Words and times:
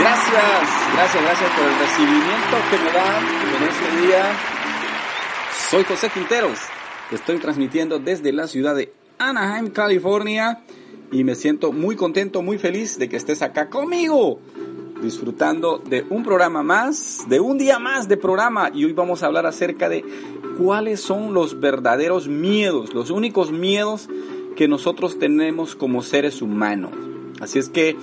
Gracias, 0.00 0.32
gracias, 0.94 1.22
gracias 1.24 1.50
por 1.50 1.66
el 1.66 1.78
recibimiento 1.80 2.56
que 2.70 2.78
me 2.84 2.92
dan 2.92 3.24
en 3.56 3.68
este 3.68 4.06
día. 4.06 4.32
Soy 5.70 5.82
José 5.82 6.08
Quinteros. 6.10 6.58
Estoy 7.10 7.38
transmitiendo 7.38 7.98
desde 7.98 8.32
la 8.32 8.46
ciudad 8.46 8.76
de 8.76 8.92
Anaheim, 9.18 9.70
California. 9.70 10.62
Y 11.10 11.24
me 11.24 11.34
siento 11.34 11.72
muy 11.72 11.96
contento, 11.96 12.42
muy 12.42 12.58
feliz 12.58 12.96
de 12.98 13.08
que 13.08 13.16
estés 13.16 13.42
acá 13.42 13.68
conmigo. 13.68 14.38
Disfrutando 15.02 15.78
de 15.78 16.06
un 16.10 16.22
programa 16.22 16.62
más, 16.62 17.24
de 17.28 17.40
un 17.40 17.58
día 17.58 17.80
más 17.80 18.06
de 18.06 18.16
programa. 18.16 18.70
Y 18.72 18.84
hoy 18.84 18.92
vamos 18.92 19.24
a 19.24 19.26
hablar 19.26 19.46
acerca 19.46 19.88
de 19.88 20.04
cuáles 20.58 21.00
son 21.00 21.34
los 21.34 21.58
verdaderos 21.58 22.28
miedos, 22.28 22.94
los 22.94 23.10
únicos 23.10 23.50
miedos 23.50 24.08
que 24.54 24.68
nosotros 24.68 25.18
tenemos 25.18 25.74
como 25.74 26.02
seres 26.02 26.40
humanos. 26.40 26.92
Así 27.40 27.58
es 27.58 27.68
que 27.68 27.96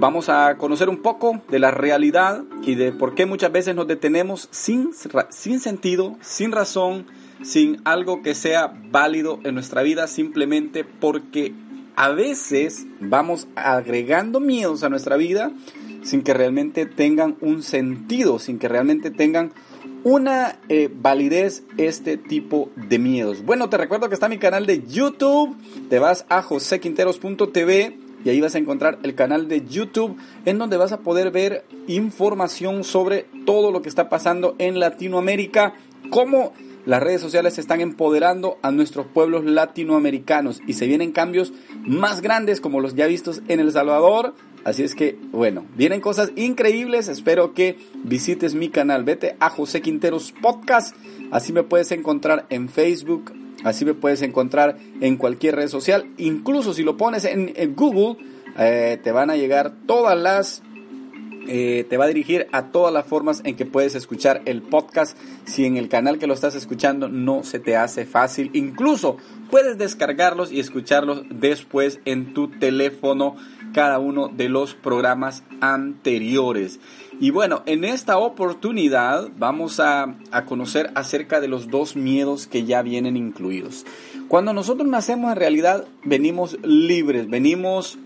vamos 0.00 0.30
a 0.30 0.56
conocer 0.56 0.88
un 0.88 1.02
poco 1.02 1.42
de 1.50 1.58
la 1.58 1.70
realidad 1.70 2.42
y 2.62 2.74
de 2.74 2.90
por 2.90 3.14
qué 3.14 3.26
muchas 3.26 3.52
veces 3.52 3.76
nos 3.76 3.86
detenemos 3.86 4.48
sin, 4.50 4.92
sin 5.28 5.60
sentido, 5.60 6.16
sin 6.22 6.52
razón, 6.52 7.06
sin 7.42 7.82
algo 7.84 8.22
que 8.22 8.34
sea 8.34 8.72
válido 8.90 9.38
en 9.44 9.54
nuestra 9.54 9.82
vida, 9.82 10.06
simplemente 10.06 10.84
porque 10.84 11.52
a 11.96 12.08
veces 12.08 12.86
vamos 12.98 13.46
agregando 13.56 14.40
miedos 14.40 14.84
a 14.84 14.88
nuestra 14.88 15.16
vida 15.16 15.52
sin 16.02 16.22
que 16.22 16.32
realmente 16.32 16.86
tengan 16.86 17.36
un 17.42 17.62
sentido, 17.62 18.38
sin 18.38 18.58
que 18.58 18.68
realmente 18.68 19.10
tengan 19.10 19.52
una 20.02 20.58
eh, 20.70 20.88
validez 20.90 21.62
este 21.76 22.16
tipo 22.16 22.70
de 22.74 22.98
miedos. 22.98 23.44
Bueno, 23.44 23.68
te 23.68 23.76
recuerdo 23.76 24.08
que 24.08 24.14
está 24.14 24.30
mi 24.30 24.38
canal 24.38 24.64
de 24.64 24.82
YouTube. 24.86 25.54
Te 25.90 25.98
vas 25.98 26.24
a 26.30 26.40
josequinteros.tv 26.40 27.99
y 28.24 28.30
ahí 28.30 28.40
vas 28.40 28.54
a 28.54 28.58
encontrar 28.58 28.98
el 29.02 29.14
canal 29.14 29.48
de 29.48 29.66
YouTube 29.66 30.16
en 30.44 30.58
donde 30.58 30.76
vas 30.76 30.92
a 30.92 31.00
poder 31.00 31.30
ver 31.30 31.64
información 31.86 32.84
sobre 32.84 33.26
todo 33.44 33.70
lo 33.70 33.82
que 33.82 33.88
está 33.88 34.08
pasando 34.08 34.54
en 34.58 34.78
Latinoamérica, 34.78 35.74
cómo 36.10 36.52
las 36.86 37.02
redes 37.02 37.20
sociales 37.20 37.58
están 37.58 37.80
empoderando 37.80 38.58
a 38.62 38.70
nuestros 38.70 39.06
pueblos 39.06 39.44
latinoamericanos 39.44 40.60
y 40.66 40.74
se 40.74 40.86
vienen 40.86 41.12
cambios 41.12 41.52
más 41.84 42.22
grandes 42.22 42.60
como 42.60 42.80
los 42.80 42.94
ya 42.94 43.06
vistos 43.06 43.42
en 43.48 43.60
El 43.60 43.70
Salvador. 43.72 44.34
Así 44.64 44.82
es 44.82 44.94
que, 44.94 45.18
bueno, 45.30 45.64
vienen 45.76 46.00
cosas 46.00 46.32
increíbles. 46.36 47.08
Espero 47.08 47.54
que 47.54 47.78
visites 48.04 48.54
mi 48.54 48.68
canal. 48.68 49.04
Vete 49.04 49.36
a 49.40 49.50
José 49.50 49.80
Quinteros 49.80 50.32
Podcast. 50.32 50.94
Así 51.30 51.52
me 51.52 51.62
puedes 51.62 51.92
encontrar 51.92 52.46
en 52.50 52.68
Facebook, 52.68 53.32
Así 53.64 53.84
me 53.84 53.94
puedes 53.94 54.22
encontrar 54.22 54.76
en 55.00 55.16
cualquier 55.16 55.56
red 55.56 55.68
social. 55.68 56.06
Incluso 56.18 56.74
si 56.74 56.82
lo 56.82 56.96
pones 56.96 57.24
en, 57.24 57.74
Google, 57.74 58.16
eh, 58.58 58.98
te 59.02 59.12
van 59.12 59.30
a 59.30 59.36
llegar 59.36 59.72
todas 59.86 60.18
las... 60.18 60.62
Eh, 61.52 61.84
te 61.90 61.96
va 61.96 62.04
a 62.04 62.06
dirigir 62.08 62.46
a 62.52 62.66
todas 62.66 62.94
las 62.94 63.06
formas 63.06 63.42
en 63.44 63.56
que 63.56 63.66
puedes 63.66 63.96
escuchar 63.96 64.40
el 64.44 64.62
podcast. 64.62 65.18
Si 65.46 65.64
en 65.64 65.76
el 65.76 65.88
canal 65.88 66.20
que 66.20 66.28
lo 66.28 66.34
estás 66.34 66.54
escuchando 66.54 67.08
no 67.08 67.42
se 67.42 67.58
te 67.58 67.76
hace 67.76 68.06
fácil, 68.06 68.52
incluso 68.52 69.16
puedes 69.50 69.76
descargarlos 69.76 70.52
y 70.52 70.60
escucharlos 70.60 71.24
después 71.28 71.98
en 72.04 72.34
tu 72.34 72.50
teléfono 72.50 73.34
cada 73.72 73.98
uno 73.98 74.28
de 74.28 74.48
los 74.48 74.76
programas 74.76 75.42
anteriores. 75.60 76.78
Y 77.18 77.30
bueno, 77.30 77.64
en 77.66 77.82
esta 77.82 78.18
oportunidad 78.18 79.28
vamos 79.36 79.80
a, 79.80 80.14
a, 80.30 80.44
conocer 80.44 80.92
acerca 80.94 81.40
de 81.40 81.48
los 81.48 81.68
dos 81.68 81.96
miedos 81.96 82.46
que 82.46 82.64
ya 82.64 82.82
vienen 82.82 83.16
incluidos. 83.16 83.84
Cuando 84.28 84.52
nosotros 84.52 84.88
nacemos 84.88 85.32
en 85.32 85.36
realidad 85.36 85.84
venimos 86.04 86.58
libres, 86.62 87.28
venimos 87.28 87.98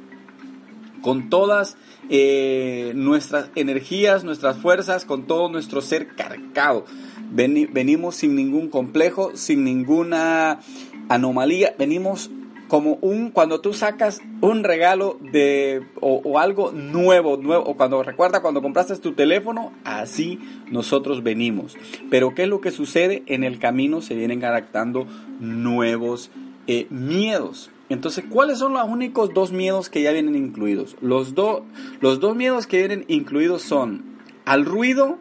con 1.03 1.29
todas 1.29 1.77
eh, 2.11 2.93
nuestras 2.95 3.51
energías, 3.55 4.25
nuestras 4.25 4.57
fuerzas, 4.57 5.05
con 5.05 5.27
todo 5.27 5.49
nuestro 5.49 5.81
ser 5.81 6.09
cargado. 6.09 6.85
Ven, 7.31 7.71
venimos 7.73 8.17
sin 8.17 8.35
ningún 8.37 8.69
complejo, 8.69 9.33
sin 9.35 9.65
ninguna 9.65 10.61
anomalía, 11.09 11.75
venimos 11.79 12.31
como 12.69 12.99
un 13.03 13.31
cuando 13.31 13.61
tú 13.61 13.75
sacas 13.75 14.21
un 14.41 14.65
regalo 14.65 15.19
de 15.21 15.87
o, 16.01 16.23
o, 16.25 16.39
algo 16.39 16.73
nuevo, 16.73 17.37
nuevo 17.37 17.65
o 17.65 17.77
cuando 17.77 18.03
recuerda 18.03 18.41
cuando 18.41 18.63
compraste 18.63 18.97
tu 18.97 19.13
teléfono, 19.13 19.73
así 19.85 20.39
nosotros 20.71 21.23
venimos. 21.23 21.77
Pero 22.11 22.35
qué 22.35 22.45
es 22.45 22.49
lo 22.49 22.61
que 22.61 22.71
sucede 22.71 23.23
en 23.27 23.45
el 23.45 23.59
camino 23.59 24.01
se 24.01 24.15
vienen 24.15 24.45
adaptando 24.45 25.07
nuevos 25.41 26.31
eh, 26.67 26.87
miedos. 26.91 27.71
Entonces, 27.95 28.25
¿cuáles 28.29 28.59
son 28.59 28.75
los 28.75 28.87
únicos 28.89 29.33
dos 29.33 29.53
miedos 29.53 29.89
que 29.89 30.03
ya 30.03 30.13
vienen 30.13 30.35
incluidos? 30.35 30.97
Los, 31.01 31.35
do, 31.35 31.65
los 32.01 32.21
dos 32.21 32.37
miedos 32.37 32.67
que 32.67 32.79
vienen 32.79 33.05
incluidos 33.09 33.63
son 33.63 34.19
al 34.45 34.65
ruido 34.65 35.19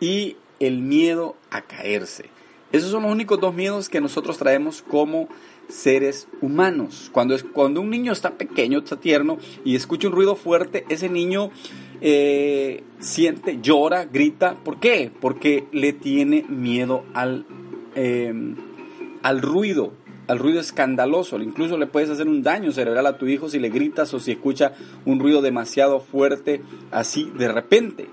y 0.00 0.36
el 0.60 0.80
miedo 0.80 1.36
a 1.50 1.62
caerse. 1.62 2.26
Esos 2.70 2.90
son 2.90 3.02
los 3.02 3.12
únicos 3.12 3.40
dos 3.40 3.52
miedos 3.52 3.88
que 3.88 4.00
nosotros 4.00 4.38
traemos 4.38 4.80
como 4.80 5.28
seres 5.68 6.28
humanos. 6.40 7.10
Cuando, 7.12 7.34
es, 7.34 7.42
cuando 7.42 7.80
un 7.80 7.90
niño 7.90 8.12
está 8.12 8.38
pequeño, 8.38 8.78
está 8.78 8.96
tierno 8.96 9.38
y 9.64 9.74
escucha 9.74 10.08
un 10.08 10.14
ruido 10.14 10.36
fuerte, 10.36 10.84
ese 10.88 11.08
niño 11.08 11.50
eh, 12.00 12.84
siente, 13.00 13.58
llora, 13.60 14.04
grita. 14.04 14.54
¿Por 14.54 14.78
qué? 14.78 15.10
Porque 15.20 15.64
le 15.72 15.92
tiene 15.92 16.44
miedo 16.48 17.04
al, 17.12 17.44
eh, 17.94 18.32
al 19.22 19.42
ruido, 19.42 19.92
al 20.26 20.38
ruido 20.38 20.60
escandaloso. 20.60 21.40
Incluso 21.40 21.76
le 21.76 21.86
puedes 21.86 22.10
hacer 22.10 22.28
un 22.28 22.42
daño 22.42 22.72
cerebral 22.72 23.06
a 23.06 23.18
tu 23.18 23.26
hijo 23.26 23.48
si 23.48 23.58
le 23.58 23.70
gritas 23.70 24.12
o 24.14 24.20
si 24.20 24.32
escucha 24.32 24.72
un 25.04 25.20
ruido 25.20 25.42
demasiado 25.42 26.00
fuerte 26.00 26.62
así 26.90 27.30
de 27.36 27.50
repente. 27.50 28.08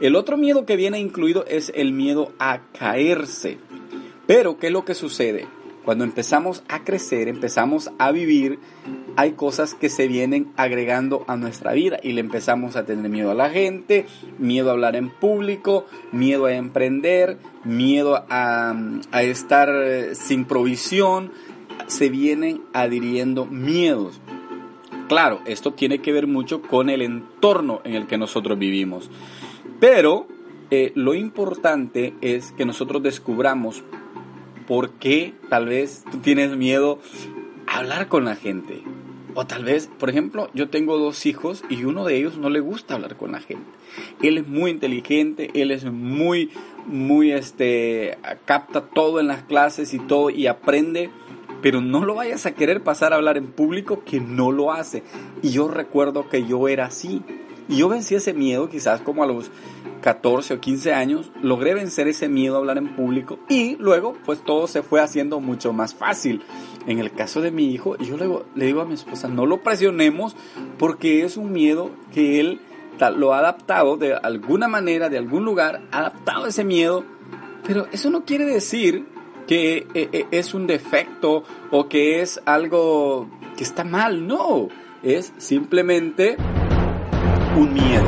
El 0.00 0.16
otro 0.16 0.36
miedo 0.36 0.66
que 0.66 0.76
viene 0.76 0.98
incluido 0.98 1.44
es 1.46 1.72
el 1.74 1.92
miedo 1.92 2.32
a 2.38 2.60
caerse. 2.78 3.58
Pero, 4.26 4.58
¿qué 4.58 4.68
es 4.68 4.72
lo 4.72 4.84
que 4.84 4.94
sucede? 4.94 5.46
Cuando 5.84 6.04
empezamos 6.04 6.62
a 6.68 6.82
crecer, 6.82 7.28
empezamos 7.28 7.90
a 7.98 8.10
vivir, 8.10 8.58
hay 9.16 9.32
cosas 9.32 9.74
que 9.74 9.90
se 9.90 10.08
vienen 10.08 10.50
agregando 10.56 11.24
a 11.28 11.36
nuestra 11.36 11.74
vida 11.74 11.98
y 12.02 12.12
le 12.12 12.22
empezamos 12.22 12.74
a 12.76 12.86
tener 12.86 13.10
miedo 13.10 13.30
a 13.30 13.34
la 13.34 13.50
gente, 13.50 14.06
miedo 14.38 14.70
a 14.70 14.72
hablar 14.72 14.96
en 14.96 15.10
público, 15.10 15.84
miedo 16.10 16.46
a 16.46 16.54
emprender, 16.54 17.36
miedo 17.64 18.24
a, 18.30 18.74
a 19.12 19.22
estar 19.22 20.14
sin 20.14 20.46
provisión, 20.46 21.32
se 21.86 22.08
vienen 22.08 22.62
adhiriendo 22.72 23.46
miedos. 23.46 24.20
Claro, 25.08 25.40
esto 25.44 25.72
tiene 25.72 26.00
que 26.00 26.12
ver 26.12 26.26
mucho 26.26 26.62
con 26.62 26.88
el 26.88 27.02
entorno 27.02 27.80
en 27.84 27.94
el 27.94 28.06
que 28.06 28.18
nosotros 28.18 28.58
vivimos. 28.58 29.10
Pero 29.80 30.26
eh, 30.70 30.92
lo 30.94 31.14
importante 31.14 32.14
es 32.20 32.52
que 32.52 32.64
nosotros 32.64 33.02
descubramos 33.02 33.84
por 34.66 34.92
qué 34.92 35.34
tal 35.48 35.66
vez 35.66 36.04
tú 36.10 36.18
tienes 36.18 36.56
miedo 36.56 36.98
a 37.66 37.78
hablar 37.78 38.08
con 38.08 38.24
la 38.24 38.34
gente. 38.34 38.82
O 39.34 39.46
tal 39.46 39.64
vez, 39.64 39.90
por 39.98 40.10
ejemplo, 40.10 40.48
yo 40.54 40.68
tengo 40.68 40.96
dos 40.96 41.26
hijos 41.26 41.64
y 41.68 41.84
uno 41.84 42.04
de 42.04 42.16
ellos 42.16 42.38
no 42.38 42.50
le 42.50 42.60
gusta 42.60 42.94
hablar 42.94 43.16
con 43.16 43.32
la 43.32 43.40
gente. 43.40 43.66
Él 44.22 44.38
es 44.38 44.46
muy 44.46 44.70
inteligente, 44.70 45.50
él 45.54 45.72
es 45.72 45.84
muy, 45.84 46.50
muy, 46.86 47.32
este, 47.32 48.16
capta 48.44 48.82
todo 48.82 49.18
en 49.18 49.26
las 49.26 49.42
clases 49.42 49.92
y 49.92 49.98
todo 49.98 50.30
y 50.30 50.46
aprende, 50.46 51.10
pero 51.64 51.80
no 51.80 52.04
lo 52.04 52.16
vayas 52.16 52.44
a 52.44 52.52
querer 52.52 52.82
pasar 52.82 53.14
a 53.14 53.16
hablar 53.16 53.38
en 53.38 53.46
público 53.46 54.02
que 54.04 54.20
no 54.20 54.52
lo 54.52 54.70
hace. 54.70 55.02
Y 55.40 55.48
yo 55.48 55.66
recuerdo 55.66 56.28
que 56.28 56.44
yo 56.44 56.68
era 56.68 56.84
así. 56.84 57.22
Y 57.70 57.78
yo 57.78 57.88
vencí 57.88 58.14
ese 58.14 58.34
miedo 58.34 58.68
quizás 58.68 59.00
como 59.00 59.22
a 59.22 59.26
los 59.26 59.50
14 60.02 60.52
o 60.52 60.60
15 60.60 60.92
años, 60.92 61.32
logré 61.40 61.72
vencer 61.72 62.06
ese 62.06 62.28
miedo 62.28 62.56
a 62.56 62.58
hablar 62.58 62.76
en 62.76 62.94
público 62.94 63.38
y 63.48 63.76
luego 63.76 64.12
pues 64.26 64.44
todo 64.44 64.66
se 64.66 64.82
fue 64.82 65.00
haciendo 65.00 65.40
mucho 65.40 65.72
más 65.72 65.94
fácil. 65.94 66.42
En 66.86 66.98
el 66.98 67.10
caso 67.12 67.40
de 67.40 67.50
mi 67.50 67.72
hijo, 67.72 67.96
yo 67.96 68.18
le, 68.18 68.28
le 68.54 68.66
digo 68.66 68.82
a 68.82 68.84
mi 68.84 68.92
esposa, 68.92 69.28
no 69.28 69.46
lo 69.46 69.62
presionemos 69.62 70.36
porque 70.78 71.24
es 71.24 71.38
un 71.38 71.50
miedo 71.50 71.92
que 72.12 72.40
él 72.40 72.60
lo 73.16 73.32
ha 73.32 73.38
adaptado 73.38 73.96
de 73.96 74.12
alguna 74.12 74.68
manera, 74.68 75.08
de 75.08 75.16
algún 75.16 75.46
lugar, 75.46 75.80
ha 75.92 76.00
adaptado 76.00 76.46
ese 76.46 76.62
miedo, 76.62 77.06
pero 77.66 77.86
eso 77.90 78.10
no 78.10 78.26
quiere 78.26 78.44
decir 78.44 79.13
que 79.46 79.86
eh, 79.94 80.08
eh, 80.12 80.26
es 80.30 80.54
un 80.54 80.66
defecto 80.66 81.44
o 81.70 81.88
que 81.88 82.22
es 82.22 82.40
algo 82.44 83.28
que 83.56 83.64
está 83.64 83.84
mal, 83.84 84.26
no, 84.26 84.68
es 85.02 85.32
simplemente 85.38 86.36
un 87.56 87.72
miedo 87.72 88.06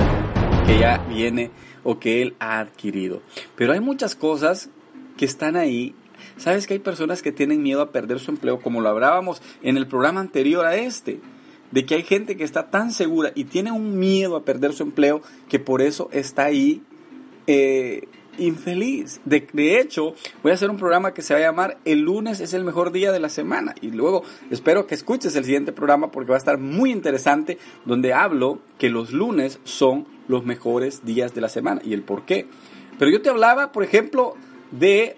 que 0.66 0.78
ya 0.78 0.98
viene 1.08 1.50
o 1.84 1.98
que 1.98 2.22
él 2.22 2.34
ha 2.40 2.58
adquirido. 2.58 3.22
Pero 3.54 3.72
hay 3.72 3.80
muchas 3.80 4.16
cosas 4.16 4.70
que 5.16 5.24
están 5.24 5.56
ahí. 5.56 5.94
Sabes 6.36 6.66
que 6.66 6.74
hay 6.74 6.80
personas 6.80 7.22
que 7.22 7.32
tienen 7.32 7.62
miedo 7.62 7.80
a 7.80 7.92
perder 7.92 8.18
su 8.18 8.30
empleo, 8.30 8.60
como 8.60 8.80
lo 8.80 8.88
hablábamos 8.88 9.40
en 9.62 9.76
el 9.76 9.86
programa 9.86 10.20
anterior 10.20 10.66
a 10.66 10.76
este, 10.76 11.20
de 11.70 11.86
que 11.86 11.94
hay 11.94 12.02
gente 12.02 12.36
que 12.36 12.44
está 12.44 12.70
tan 12.70 12.90
segura 12.90 13.32
y 13.34 13.44
tiene 13.44 13.72
un 13.72 13.98
miedo 13.98 14.36
a 14.36 14.44
perder 14.44 14.72
su 14.72 14.82
empleo 14.82 15.22
que 15.48 15.58
por 15.58 15.82
eso 15.82 16.08
está 16.12 16.44
ahí 16.44 16.82
eh, 17.46 18.08
infeliz. 18.38 19.20
De, 19.24 19.46
de, 19.52 19.80
hecho, 19.80 20.14
voy 20.42 20.52
a 20.52 20.54
hacer 20.54 20.70
un 20.70 20.76
programa 20.76 21.14
que 21.14 21.22
se 21.22 21.34
va 21.34 21.40
a 21.40 21.42
llamar 21.42 21.78
El 21.84 22.00
lunes 22.00 22.40
es 22.40 22.54
el 22.54 22.64
mejor 22.64 22.92
día 22.92 23.12
de 23.12 23.20
la 23.20 23.28
semana. 23.28 23.74
Y 23.80 23.90
luego 23.90 24.22
espero 24.50 24.86
que 24.86 24.94
escuches 24.94 25.34
el 25.36 25.44
siguiente 25.44 25.72
programa 25.72 26.10
porque 26.10 26.30
va 26.30 26.36
a 26.36 26.38
estar 26.38 26.58
muy 26.58 26.90
interesante, 26.90 27.58
donde 27.84 28.12
hablo 28.12 28.60
que 28.78 28.90
los 28.90 29.12
lunes 29.12 29.58
son 29.64 30.06
los 30.28 30.44
mejores 30.44 31.04
días 31.04 31.34
de 31.34 31.40
la 31.40 31.48
semana 31.48 31.80
y 31.84 31.92
el 31.92 32.02
por 32.02 32.24
qué. 32.24 32.46
Pero 32.98 33.10
yo 33.10 33.22
te 33.22 33.28
hablaba, 33.28 33.72
por 33.72 33.84
ejemplo, 33.84 34.34
de 34.70 35.16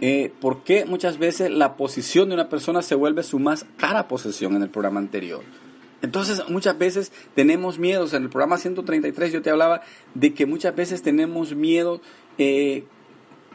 eh, 0.00 0.32
por 0.40 0.64
qué 0.64 0.84
muchas 0.84 1.18
veces 1.18 1.50
la 1.50 1.76
posición 1.76 2.28
de 2.28 2.34
una 2.34 2.48
persona 2.48 2.82
se 2.82 2.94
vuelve 2.94 3.22
su 3.22 3.38
más 3.38 3.66
cara 3.76 4.08
posesión 4.08 4.56
en 4.56 4.62
el 4.62 4.70
programa 4.70 4.98
anterior. 4.98 5.42
Entonces, 6.02 6.42
muchas 6.48 6.76
veces 6.76 7.12
tenemos 7.34 7.78
miedos. 7.78 8.12
En 8.12 8.24
el 8.24 8.28
programa 8.28 8.58
133 8.58 9.32
yo 9.32 9.40
te 9.40 9.50
hablaba 9.50 9.82
de 10.14 10.34
que 10.34 10.46
muchas 10.46 10.74
veces 10.74 11.02
tenemos 11.02 11.54
miedo 11.54 12.00
eh, 12.38 12.84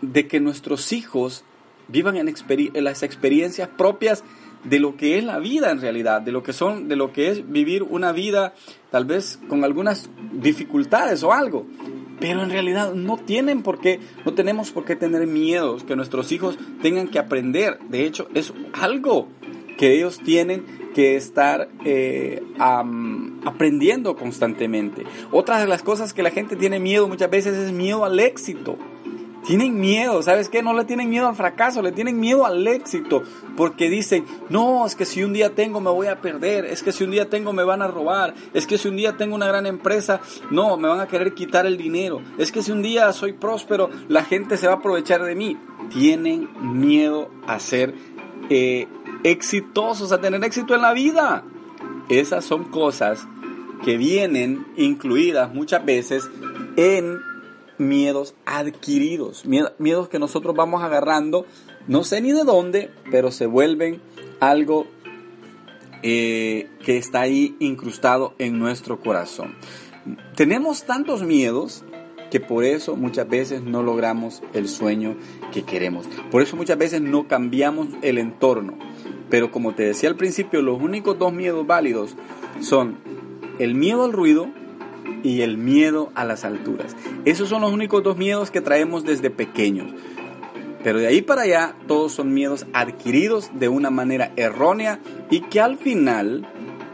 de 0.02 0.28
que 0.28 0.40
nuestros 0.40 0.94
hijos 0.94 1.44
vivan 1.90 2.18
en, 2.18 2.28
en, 2.28 2.84
las 2.84 3.04
experiencias 3.04 3.70
propias 3.78 4.24
de 4.64 4.80
lo 4.80 4.98
que 4.98 5.18
es 5.18 5.24
la 5.24 5.40
vida 5.40 5.72
en 5.72 5.82
realidad, 5.82 6.22
de 6.22 6.32
lo 6.32 6.44
que 6.44 6.54
son, 6.54 6.88
de 6.88 6.96
lo 6.96 7.14
que 7.14 7.30
es 7.30 7.50
vivir 7.50 7.84
una 7.84 8.12
vida 8.12 8.54
tal 8.92 9.06
vez 9.06 9.40
con 9.48 9.64
algunas 9.64 10.10
dificultades 10.34 11.24
o 11.24 11.34
algo. 11.34 11.66
Pero 12.20 12.42
en 12.42 12.50
realidad 12.50 12.94
no 12.94 13.18
tienen 13.18 13.62
por 13.62 13.80
qué, 13.80 14.00
no 14.26 14.34
tenemos 14.34 14.72
por 14.72 14.86
qué 14.86 14.96
tener 14.96 15.28
miedos 15.28 15.84
que 15.84 15.96
nuestros 15.96 16.32
hijos 16.32 16.58
tengan 16.82 17.10
que 17.10 17.20
aprender. 17.20 17.80
De 17.90 18.06
hecho, 18.06 18.28
es 18.34 18.54
algo 18.74 19.28
que 19.78 19.94
ellos 19.94 20.20
tienen 20.24 20.66
que 20.94 21.16
estar 21.16 21.70
eh, 21.86 22.44
aprendiendo 23.46 24.16
constantemente. 24.16 25.04
Otra 25.32 25.60
de 25.60 25.68
las 25.68 25.84
cosas 25.84 26.14
que 26.14 26.24
la 26.24 26.32
gente 26.32 26.56
tiene 26.56 26.80
miedo 26.80 27.08
muchas 27.08 27.30
veces 27.30 27.56
es 27.56 27.72
miedo 27.72 28.04
al 28.04 28.20
éxito. 28.20 28.78
Tienen 29.46 29.80
miedo, 29.80 30.22
¿sabes 30.24 30.50
qué? 30.50 30.62
No 30.62 30.74
le 30.74 30.84
tienen 30.84 31.10
miedo 31.10 31.26
al 31.26 31.36
fracaso, 31.36 31.82
le 31.82 31.94
tienen 31.94 32.20
miedo 32.20 32.46
al 32.46 32.68
éxito, 32.68 33.24
porque 33.56 33.90
dicen, 33.90 34.26
no, 34.50 34.86
es 34.86 34.96
que 34.96 35.06
si 35.06 35.24
un 35.24 35.32
día 35.32 35.56
tengo 35.56 35.80
me 35.80 35.90
voy 35.90 36.08
a 36.08 36.20
perder, 36.20 36.66
es 36.66 36.84
que 36.84 36.92
si 36.92 37.06
un 37.06 37.12
día 37.12 37.30
tengo 37.30 37.54
me 37.54 37.64
van 37.64 37.82
a 37.82 37.88
robar, 37.88 38.34
es 38.54 38.68
que 38.68 38.78
si 38.78 38.90
un 38.90 38.98
día 38.98 39.16
tengo 39.16 39.36
una 39.36 39.48
gran 39.48 39.66
empresa, 39.66 40.20
no, 40.52 40.76
me 40.76 40.90
van 40.90 41.00
a 41.00 41.08
querer 41.08 41.34
quitar 41.34 41.66
el 41.66 41.78
dinero, 41.78 42.22
es 42.38 42.52
que 42.52 42.62
si 42.62 42.74
un 42.74 42.82
día 42.82 43.14
soy 43.14 43.32
próspero, 43.32 43.90
la 44.10 44.26
gente 44.26 44.58
se 44.58 44.68
va 44.68 44.74
a 44.74 44.78
aprovechar 44.78 45.24
de 45.24 45.36
mí. 45.36 45.58
Tienen 45.94 46.50
miedo 46.60 47.30
a 47.48 47.62
ser 47.62 47.94
eh, 48.50 48.88
exitosos, 49.24 50.12
a 50.12 50.22
tener 50.22 50.44
éxito 50.44 50.76
en 50.76 50.82
la 50.82 50.94
vida. 50.94 51.44
Esas 52.10 52.46
son 52.46 52.66
cosas 52.66 53.28
que 53.84 53.98
vienen 53.98 54.66
incluidas 54.76 55.54
muchas 55.54 55.86
veces 55.86 56.30
en 56.76 57.20
miedos 57.78 58.36
adquiridos, 58.46 59.46
miedos 59.46 60.10
que 60.10 60.20
nosotros 60.20 60.56
vamos 60.56 60.84
agarrando, 60.84 61.46
no 61.88 62.04
sé 62.04 62.22
ni 62.22 62.32
de 62.32 62.44
dónde, 62.44 62.92
pero 63.12 63.32
se 63.32 63.46
vuelven 63.46 64.02
algo 64.40 64.88
eh, 66.04 66.70
que 66.84 66.98
está 66.98 67.22
ahí 67.22 67.56
incrustado 67.60 68.34
en 68.40 68.60
nuestro 68.60 69.00
corazón. 69.00 69.56
Tenemos 70.36 70.84
tantos 70.84 71.24
miedos 71.24 71.84
que 72.30 72.40
por 72.40 72.64
eso 72.64 72.96
muchas 72.96 73.28
veces 73.28 73.62
no 73.62 73.84
logramos 73.84 74.42
el 74.54 74.68
sueño 74.68 75.16
que 75.52 75.64
queremos. 75.64 76.08
Por 76.32 76.42
eso 76.42 76.56
muchas 76.56 76.78
veces 76.78 77.02
no 77.02 77.28
cambiamos 77.28 77.88
el 78.02 78.18
entorno. 78.18 78.78
Pero 79.30 79.52
como 79.52 79.74
te 79.76 79.84
decía 79.84 80.10
al 80.10 80.16
principio, 80.16 80.62
los 80.62 80.82
únicos 80.82 81.20
dos 81.20 81.34
miedos 81.34 81.66
válidos 81.68 82.16
son 82.62 82.98
el 83.60 83.76
miedo 83.76 84.06
al 84.06 84.14
ruido 84.14 84.48
y 85.24 85.42
el 85.42 85.58
miedo 85.58 86.12
a 86.16 86.24
las 86.24 86.46
alturas. 86.46 86.96
Esos 87.26 87.50
son 87.50 87.62
los 87.62 87.72
únicos 87.72 88.04
dos 88.04 88.18
miedos 88.18 88.52
que 88.52 88.62
traemos 88.62 89.04
desde 89.04 89.30
pequeños. 89.30 89.92
Pero 90.84 91.00
de 91.00 91.08
ahí 91.08 91.22
para 91.22 91.42
allá 91.42 91.76
todos 91.88 92.14
son 92.14 92.34
miedos 92.34 92.66
adquiridos 92.74 93.52
de 93.54 93.68
una 93.68 93.90
manera 93.90 94.32
errónea 94.36 95.00
y 95.30 95.42
que 95.42 95.60
al 95.60 95.78
final, 95.78 96.48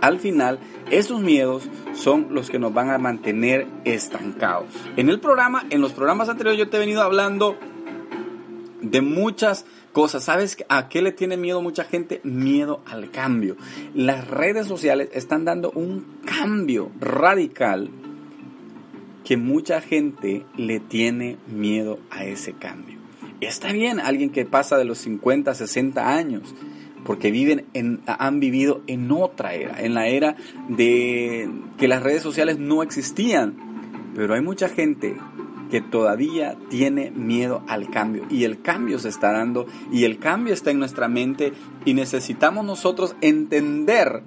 al 0.03 0.19
final, 0.19 0.59
esos 0.91 1.21
miedos 1.21 1.63
son 1.94 2.27
los 2.31 2.50
que 2.50 2.59
nos 2.59 2.73
van 2.73 2.89
a 2.89 2.97
mantener 2.97 3.67
estancados. 3.85 4.65
En 4.97 5.07
el 5.07 5.21
programa, 5.21 5.63
en 5.69 5.79
los 5.79 5.94
programas 5.94 6.27
anteriores 6.27 6.59
yo 6.59 6.69
te 6.69 6.75
he 6.75 6.79
venido 6.81 7.01
hablando 7.01 7.57
de 8.81 9.00
muchas 9.00 9.65
cosas. 9.94 10.25
¿Sabes 10.25 10.57
a 10.67 10.89
qué 10.89 11.01
le 11.01 11.13
tiene 11.13 11.38
miedo 11.38 11.61
mucha 11.61 11.85
gente? 11.85 12.19
Miedo 12.25 12.81
al 12.85 13.11
cambio. 13.11 13.55
Las 13.94 14.27
redes 14.27 14.67
sociales 14.67 15.07
están 15.13 15.45
dando 15.45 15.71
un 15.71 16.06
cambio 16.25 16.91
radical 16.99 17.89
que 19.23 19.38
mucha 19.38 19.79
gente 19.79 20.45
le 20.57 20.81
tiene 20.81 21.38
miedo 21.47 21.99
a 22.09 22.25
ese 22.25 22.51
cambio. 22.51 22.97
Está 23.39 23.71
bien 23.71 24.01
alguien 24.01 24.31
que 24.31 24.45
pasa 24.45 24.77
de 24.77 24.83
los 24.83 24.97
50, 24.97 25.56
60 25.56 26.13
años, 26.13 26.53
porque 27.05 27.31
viven 27.31 27.65
en, 27.73 28.01
han 28.05 28.39
vivido 28.39 28.81
en 28.88 29.11
otra 29.11 29.53
era, 29.53 29.81
en 29.81 29.94
la 29.94 30.07
era 30.07 30.35
de 30.69 31.50
que 31.77 31.88
las 31.88 32.03
redes 32.03 32.21
sociales 32.21 32.59
no 32.59 32.83
existían. 32.83 33.55
Pero 34.15 34.35
hay 34.35 34.41
mucha 34.41 34.69
gente 34.69 35.15
que 35.71 35.81
todavía 35.81 36.55
tiene 36.69 37.09
miedo 37.09 37.63
al 37.67 37.89
cambio 37.89 38.25
y 38.29 38.44
el 38.44 38.61
cambio 38.61 39.00
se 39.00 39.09
está 39.09 39.31
dando 39.31 39.65
y 39.91 40.03
el 40.03 40.19
cambio 40.19 40.53
está 40.53 40.69
en 40.69 40.77
nuestra 40.77 41.07
mente 41.07 41.51
y 41.83 41.95
necesitamos 41.95 42.63
nosotros 42.63 43.15
entender 43.21 44.21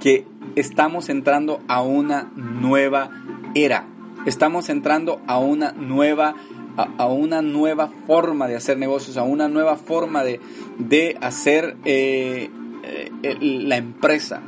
que 0.00 0.26
estamos 0.56 1.08
entrando 1.08 1.60
a 1.68 1.82
una 1.82 2.32
nueva 2.34 3.10
era. 3.54 3.86
Estamos 4.26 4.68
entrando 4.68 5.20
a 5.28 5.38
una 5.38 5.70
nueva 5.72 6.34
a, 6.76 7.06
una 7.06 7.42
nueva 7.42 7.88
forma 8.06 8.48
de 8.48 8.56
hacer 8.56 8.78
negocios, 8.78 9.16
a 9.16 9.22
una 9.22 9.48
nueva 9.48 9.76
forma 9.76 10.24
de, 10.24 10.40
de 10.78 11.16
hacer 11.20 11.76
eh, 11.84 12.50
eh, 12.82 13.36
la 13.40 13.76
empresa. 13.76 14.42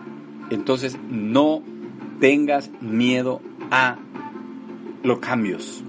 Entonces 0.50 0.98
no 1.08 1.62
tengas 2.20 2.70
miedo 2.80 3.40
a 3.70 3.98
los 5.02 5.18
cambios. 5.18 5.84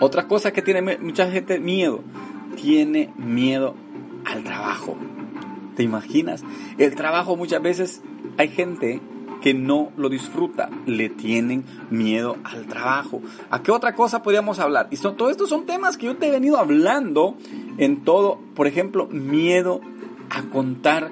Otra 0.00 0.28
cosa 0.28 0.52
que 0.52 0.62
tiene 0.62 0.98
mucha 0.98 1.30
gente 1.30 1.58
miedo, 1.58 2.02
tiene 2.56 3.12
miedo 3.16 3.74
al 4.24 4.44
trabajo. 4.44 4.96
¿Te 5.76 5.82
imaginas? 5.82 6.44
El 6.76 6.94
trabajo 6.94 7.36
muchas 7.36 7.62
veces 7.62 8.02
hay 8.36 8.48
gente 8.48 9.00
que 9.40 9.54
no 9.54 9.92
lo 9.96 10.08
disfruta, 10.08 10.68
le 10.86 11.08
tienen 11.08 11.64
miedo 11.90 12.36
al 12.44 12.66
trabajo. 12.66 13.22
¿A 13.50 13.62
qué 13.62 13.70
otra 13.70 13.94
cosa 13.94 14.22
podríamos 14.22 14.58
hablar? 14.58 14.88
Y 14.90 14.96
son, 14.96 15.16
todo 15.16 15.30
estos 15.30 15.48
son 15.48 15.66
temas 15.66 15.96
que 15.96 16.06
yo 16.06 16.16
te 16.16 16.28
he 16.28 16.30
venido 16.30 16.58
hablando 16.58 17.36
en 17.78 18.04
todo, 18.04 18.40
por 18.54 18.66
ejemplo, 18.66 19.06
miedo 19.06 19.80
a 20.30 20.42
contar 20.42 21.10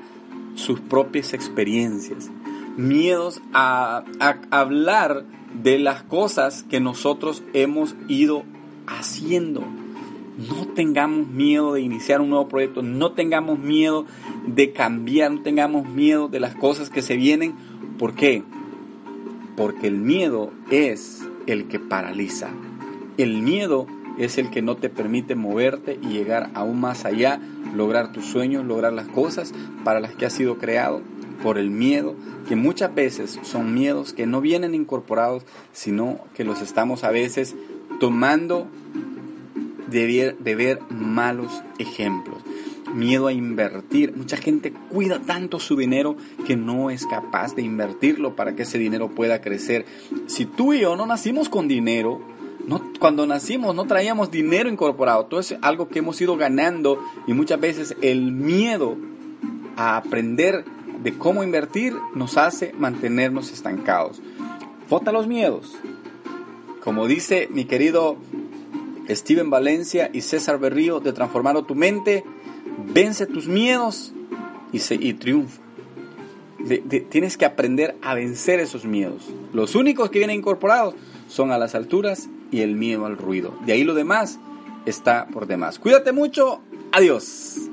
sus 0.54 0.80
propias 0.80 1.34
experiencias, 1.34 2.30
miedos 2.76 3.40
a 3.52 4.04
hablar 4.50 5.24
de 5.62 5.78
las 5.78 6.02
cosas 6.02 6.64
que 6.64 6.80
nosotros 6.80 7.42
hemos 7.52 7.94
ido 8.08 8.44
haciendo. 8.86 9.62
No 10.36 10.66
tengamos 10.74 11.28
miedo 11.28 11.72
de 11.72 11.80
iniciar 11.80 12.20
un 12.20 12.28
nuevo 12.28 12.48
proyecto, 12.48 12.82
no 12.82 13.12
tengamos 13.12 13.58
miedo 13.58 14.04
de 14.46 14.72
cambiar, 14.72 15.32
no 15.32 15.40
tengamos 15.40 15.88
miedo 15.88 16.28
de 16.28 16.40
las 16.40 16.54
cosas 16.54 16.90
que 16.90 17.00
se 17.00 17.16
vienen 17.16 17.54
¿Por 17.98 18.14
qué? 18.14 18.42
Porque 19.56 19.86
el 19.86 19.96
miedo 19.96 20.52
es 20.70 21.24
el 21.46 21.66
que 21.68 21.78
paraliza. 21.78 22.50
El 23.16 23.40
miedo 23.40 23.86
es 24.18 24.36
el 24.36 24.50
que 24.50 24.60
no 24.60 24.76
te 24.76 24.90
permite 24.90 25.34
moverte 25.34 25.98
y 26.02 26.08
llegar 26.08 26.50
aún 26.54 26.80
más 26.80 27.04
allá, 27.06 27.40
lograr 27.74 28.12
tus 28.12 28.26
sueños, 28.26 28.66
lograr 28.66 28.92
las 28.92 29.08
cosas 29.08 29.52
para 29.84 30.00
las 30.00 30.14
que 30.14 30.26
has 30.26 30.32
sido 30.34 30.58
creado 30.58 31.00
por 31.42 31.58
el 31.58 31.70
miedo, 31.70 32.14
que 32.48 32.56
muchas 32.56 32.94
veces 32.94 33.38
son 33.42 33.74
miedos 33.74 34.12
que 34.12 34.26
no 34.26 34.40
vienen 34.40 34.74
incorporados, 34.74 35.44
sino 35.72 36.18
que 36.34 36.44
los 36.44 36.60
estamos 36.60 37.04
a 37.04 37.10
veces 37.10 37.54
tomando 38.00 38.66
de 39.90 40.06
ver, 40.06 40.38
de 40.38 40.54
ver 40.54 40.80
malos 40.90 41.62
ejemplos 41.78 42.42
miedo 42.96 43.28
a 43.28 43.32
invertir. 43.32 44.16
Mucha 44.16 44.36
gente 44.36 44.72
cuida 44.90 45.20
tanto 45.20 45.60
su 45.60 45.76
dinero 45.76 46.16
que 46.46 46.56
no 46.56 46.90
es 46.90 47.06
capaz 47.06 47.54
de 47.54 47.62
invertirlo 47.62 48.34
para 48.34 48.56
que 48.56 48.62
ese 48.62 48.78
dinero 48.78 49.10
pueda 49.10 49.40
crecer. 49.40 49.84
Si 50.26 50.46
tú 50.46 50.72
y 50.72 50.80
yo 50.80 50.96
no 50.96 51.06
nacimos 51.06 51.48
con 51.48 51.68
dinero, 51.68 52.20
no, 52.66 52.82
cuando 52.98 53.26
nacimos 53.26 53.74
no 53.74 53.84
traíamos 53.86 54.30
dinero 54.30 54.68
incorporado, 54.68 55.26
todo 55.26 55.40
es 55.40 55.54
algo 55.62 55.88
que 55.88 56.00
hemos 56.00 56.20
ido 56.20 56.36
ganando 56.36 56.98
y 57.26 57.32
muchas 57.32 57.60
veces 57.60 57.96
el 58.02 58.32
miedo 58.32 58.96
a 59.76 59.96
aprender 59.96 60.64
de 61.02 61.16
cómo 61.16 61.44
invertir 61.44 61.94
nos 62.14 62.36
hace 62.36 62.72
mantenernos 62.78 63.52
estancados. 63.52 64.20
Vota 64.88 65.12
los 65.12 65.26
miedos. 65.26 65.76
Como 66.82 67.06
dice 67.06 67.48
mi 67.50 67.64
querido 67.64 68.16
Steven 69.08 69.50
Valencia 69.50 70.10
y 70.12 70.22
César 70.22 70.58
Berrío 70.58 71.00
de 71.00 71.12
Transformar 71.12 71.60
tu 71.62 71.74
mente, 71.74 72.24
vence 72.78 73.26
tus 73.26 73.46
miedos 73.46 74.12
y, 74.72 75.14
triunfa. 75.14 75.62
tienes 77.10 77.36
que 77.36 77.44
aprender 77.44 77.96
a 78.02 78.14
vencer 78.14 78.60
esos 78.60 78.84
miedos. 78.84 79.22
Los 79.52 79.74
únicos 79.74 80.10
que 80.10 80.18
vienen 80.18 80.38
incorporados 80.38 80.94
son 81.28 81.52
a 81.52 81.58
las 81.58 81.74
alturas 81.74 82.28
y 82.50 82.60
el 82.60 82.74
miedo 82.74 83.06
al 83.06 83.16
ruido. 83.16 83.54
De 83.64 83.72
ahí 83.72 83.84
lo 83.84 83.94
demás 83.94 84.38
está 84.84 85.26
por 85.28 85.46
demás. 85.46 85.78
Cuídate 85.78 86.12
mucho. 86.12 86.60
Adiós. 86.92 87.65